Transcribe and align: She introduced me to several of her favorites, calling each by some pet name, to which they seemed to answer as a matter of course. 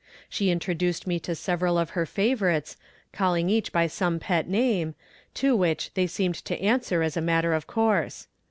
She 0.29 0.49
introduced 0.49 1.05
me 1.05 1.19
to 1.19 1.35
several 1.35 1.77
of 1.77 1.91
her 1.91 2.07
favorites, 2.07 2.75
calling 3.13 3.51
each 3.51 3.71
by 3.71 3.85
some 3.85 4.17
pet 4.19 4.49
name, 4.49 4.95
to 5.35 5.55
which 5.55 5.93
they 5.93 6.07
seemed 6.07 6.43
to 6.45 6.59
answer 6.59 7.03
as 7.03 7.15
a 7.15 7.21
matter 7.21 7.53
of 7.53 7.67
course. 7.67 8.27